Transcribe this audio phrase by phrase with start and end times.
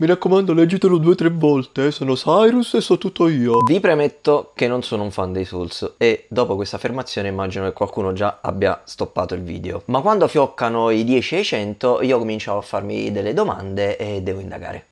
[0.00, 1.90] Mi raccomando, leggitelo due o tre volte, eh.
[1.90, 3.58] sono Cyrus e so tutto io.
[3.58, 7.74] Vi premetto che non sono un fan dei Souls e dopo questa affermazione immagino che
[7.74, 9.82] qualcuno già abbia stoppato il video.
[9.86, 14.22] Ma quando fioccano i 10 e i 100 io comincio a farmi delle domande e
[14.22, 14.86] devo indagare.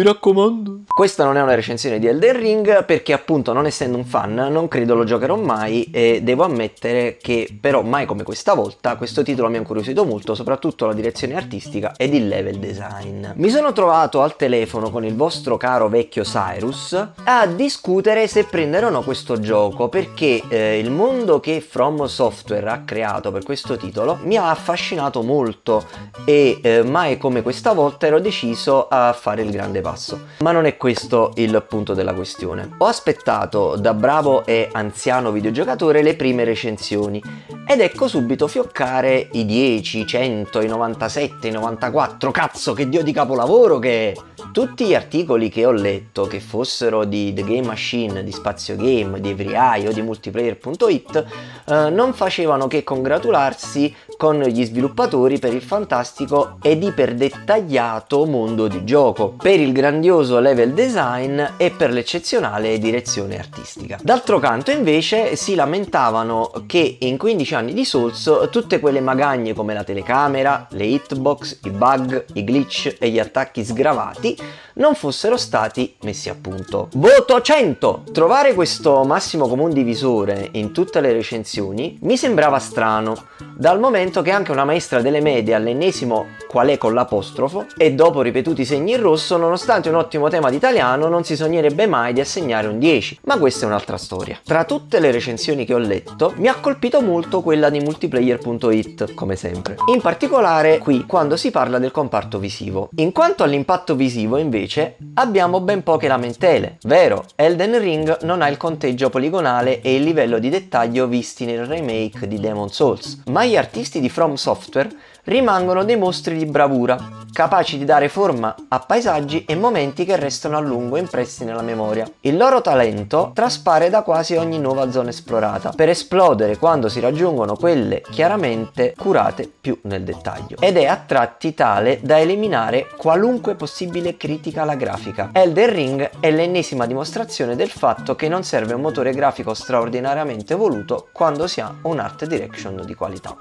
[0.00, 0.80] Mi raccomando.
[1.00, 4.66] Questa non è una recensione di Elden Ring perché appunto non essendo un fan non
[4.68, 9.48] credo lo giocherò mai e devo ammettere che però mai come questa volta questo titolo
[9.48, 13.26] mi ha incuriosito molto soprattutto la direzione artistica ed il level design.
[13.34, 16.92] Mi sono trovato al telefono con il vostro caro vecchio Cyrus
[17.24, 22.68] a discutere se prendere o no questo gioco perché eh, il mondo che From Software
[22.68, 25.86] ha creato per questo titolo mi ha affascinato molto
[26.24, 29.89] e eh, mai come questa volta ero deciso a fare il grande passo.
[30.38, 32.74] Ma non è questo il punto della questione.
[32.78, 37.22] Ho aspettato da bravo e anziano videogiocatore le prime recensioni
[37.66, 43.02] ed ecco subito fioccare i 10, i 100, i 97, i 94, cazzo che dio
[43.02, 44.39] di capolavoro che è!
[44.52, 49.20] Tutti gli articoli che ho letto, che fossero di The Game Machine, di Spazio Game,
[49.20, 51.24] di EveryEye o di Multiplayer.it,
[51.66, 58.84] eh, non facevano che congratularsi con gli sviluppatori per il fantastico ed iperdettagliato mondo di
[58.84, 63.98] gioco, per il grandioso level design e per l'eccezionale direzione artistica.
[64.02, 69.74] D'altro canto invece si lamentavano che in 15 anni di Souls tutte quelle magagne come
[69.74, 74.29] la telecamera, le hitbox, i bug, i glitch e gli attacchi sgravati
[74.74, 76.88] non fossero stati messi a punto.
[76.94, 78.04] Voto 100!
[78.12, 83.26] Trovare questo massimo comune divisore in tutte le recensioni mi sembrava strano,
[83.60, 88.22] dal momento che anche una maestra delle medie all'ennesimo qual è con l'apostrofo e dopo
[88.22, 92.20] ripetuti segni in rosso, nonostante un ottimo tema di italiano, non si sognerebbe mai di
[92.20, 93.20] assegnare un 10.
[93.24, 94.40] Ma questa è un'altra storia.
[94.42, 99.36] Tra tutte le recensioni che ho letto, mi ha colpito molto quella di multiplayer.it, come
[99.36, 99.76] sempre.
[99.92, 102.88] In particolare qui quando si parla del comparto visivo.
[102.96, 106.78] In quanto all'impatto visivo, invece, abbiamo ben poche lamentele.
[106.84, 111.66] Vero, Elden Ring non ha il conteggio poligonale e il livello di dettaglio visti nel
[111.66, 114.88] remake di Demon Souls, ma gli artisti di From Software
[115.24, 116.96] rimangono dei mostri di bravura,
[117.32, 122.10] capaci di dare forma a paesaggi e momenti che restano a lungo impressi nella memoria.
[122.20, 127.54] Il loro talento traspare da quasi ogni nuova zona esplorata, per esplodere quando si raggiungono
[127.54, 130.56] quelle chiaramente curate più nel dettaglio.
[130.58, 135.30] Ed è a tratti tale da eliminare qualunque possibile critica alla grafica.
[135.32, 141.08] Elden Ring è l'ennesima dimostrazione del fatto che non serve un motore grafico straordinariamente voluto
[141.12, 143.36] quando si ha un art direction di qualità.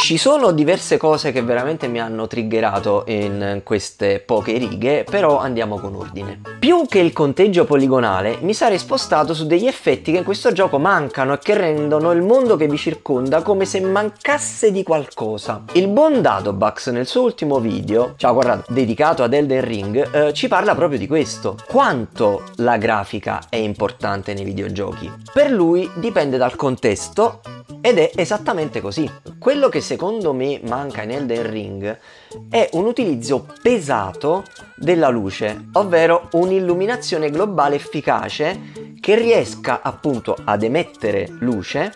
[0.00, 5.78] Ci sono diverse cose che veramente mi hanno triggerato in queste poche righe, però andiamo
[5.78, 6.40] con ordine.
[6.58, 10.78] Più che il conteggio poligonale, mi sarei spostato su degli effetti che in questo gioco
[10.78, 15.64] mancano e che rendono il mondo che vi circonda come se mancasse di qualcosa.
[15.72, 20.48] Il buon Dadobax nel suo ultimo video, ciao guardate, dedicato ad Elden Ring, eh, ci
[20.48, 21.56] parla proprio di questo.
[21.66, 25.10] Quanto la grafica è importante nei videogiochi.
[25.32, 27.40] Per lui dipende dal contesto
[27.80, 29.10] ed è esattamente così.
[29.38, 31.98] Quello che secondo me manca in Elden Ring
[32.48, 34.44] è un utilizzo pesato
[34.76, 41.92] della luce, ovvero un'illuminazione globale efficace che riesca appunto ad emettere luce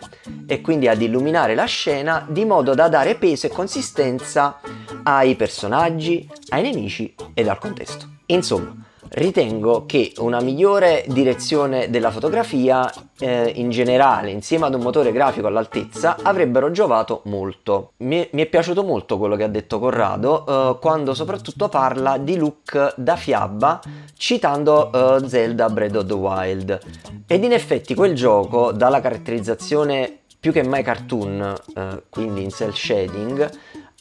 [0.47, 4.59] e quindi ad illuminare la scena di modo da dare peso e consistenza
[5.03, 8.07] ai personaggi, ai nemici ed al contesto.
[8.27, 8.73] Insomma,
[9.13, 15.47] ritengo che una migliore direzione della fotografia eh, in generale insieme ad un motore grafico
[15.47, 17.91] all'altezza avrebbero giovato molto.
[17.97, 22.37] Mi, mi, è piaciuto molto quello che ha detto Corrado eh, quando soprattutto parla di
[22.37, 23.79] look da fiaba
[24.15, 26.79] citando eh, Zelda Breath of the Wild
[27.27, 32.73] ed in effetti quel gioco dalla caratterizzazione più che mai cartoon, eh, quindi in cell
[32.73, 33.49] shading,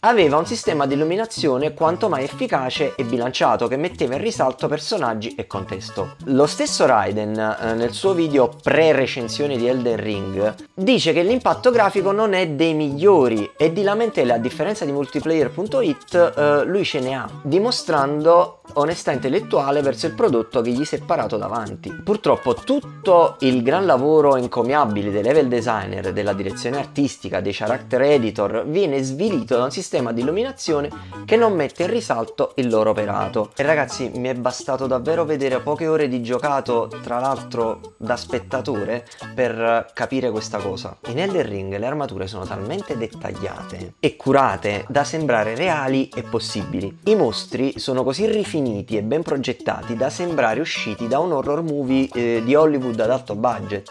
[0.04, 5.34] aveva un sistema di illuminazione quanto mai efficace e bilanciato che metteva in risalto personaggi
[5.36, 6.16] e contesto.
[6.24, 12.10] Lo stesso Raiden eh, nel suo video pre-recensione di Elden Ring dice che l'impatto grafico
[12.10, 17.14] non è dei migliori e di lamentele a differenza di multiplayer.it eh, lui ce ne
[17.14, 21.92] ha, dimostrando onestà intellettuale verso il prodotto che gli si è parato davanti.
[21.92, 28.64] Purtroppo tutto il gran lavoro encomiabile dei level designer, della direzione artistica, dei character editor
[28.66, 30.88] viene svilito da un sistema di illuminazione
[31.24, 33.50] che non mette in risalto il loro operato.
[33.56, 39.06] E ragazzi mi è bastato davvero vedere poche ore di giocato, tra l'altro da spettatore,
[39.34, 40.96] per capire questa cosa.
[41.08, 46.98] In Elden Ring le armature sono talmente dettagliate e curate da sembrare reali e possibili.
[47.04, 51.62] I mostri sono così rifiniti definiti e ben progettati da sembrare usciti da un horror
[51.62, 53.90] movie eh, di Hollywood ad alto budget.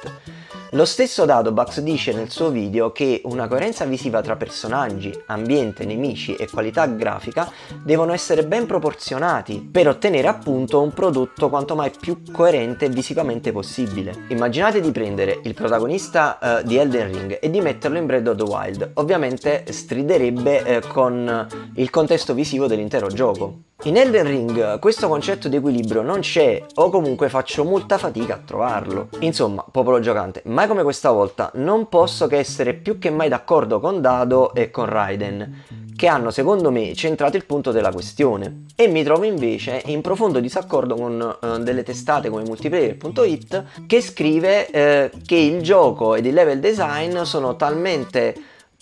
[0.74, 6.36] Lo stesso Dadobax dice nel suo video che una coerenza visiva tra personaggi, ambiente, nemici
[6.36, 7.52] e qualità grafica
[7.84, 14.14] devono essere ben proporzionati per ottenere appunto un prodotto quanto mai più coerente visivamente possibile.
[14.30, 18.38] Immaginate di prendere il protagonista uh, di Elden Ring e di metterlo in Breath of
[18.38, 23.71] the Wild, ovviamente striderebbe eh, con il contesto visivo dell'intero gioco.
[23.86, 28.42] In Elden Ring questo concetto di equilibrio non c'è o comunque faccio molta fatica a
[28.46, 29.10] trovarlo.
[29.22, 33.80] Insomma, popolo giocante, mai come questa volta non posso che essere più che mai d'accordo
[33.80, 35.64] con Dado e con Raiden,
[35.96, 38.66] che hanno secondo me centrato il punto della questione.
[38.76, 44.68] E mi trovo invece in profondo disaccordo con uh, delle testate come multiplayer.it che scrive
[44.68, 48.36] uh, che il gioco ed il level design sono talmente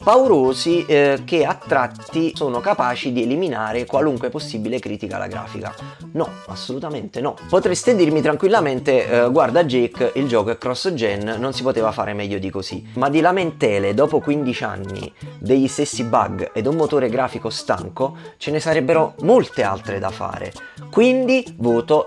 [0.03, 5.73] paurosi eh, che a tratti sono capaci di eliminare qualunque possibile critica alla grafica.
[6.13, 7.35] No, assolutamente no.
[7.49, 12.39] Potreste dirmi tranquillamente, eh, guarda Jake, il gioco è cross-gen, non si poteva fare meglio
[12.39, 12.87] di così.
[12.93, 18.51] Ma di lamentele dopo 15 anni, degli stessi bug ed un motore grafico stanco, ce
[18.51, 20.53] ne sarebbero molte altre da fare.
[20.89, 22.05] Quindi voto...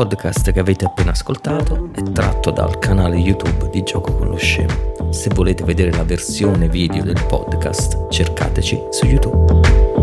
[0.00, 5.10] podcast che avete appena ascoltato è tratto dal canale YouTube di Gioco con lo Scemo.
[5.10, 9.99] Se volete vedere la versione video del podcast, cercateci su YouTube.